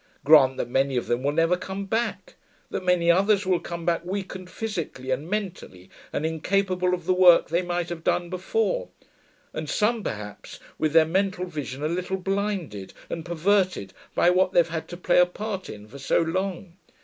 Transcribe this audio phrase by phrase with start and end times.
[0.23, 2.33] Grant that many of them will never come back,
[2.71, 7.49] that many others will come back weakened physically and mentally and incapable of the work
[7.49, 8.89] they might have done before,
[9.53, 14.69] and some perhaps with their mental vision a little blinded and perverted by what they've
[14.69, 16.77] had to play a part in for so long.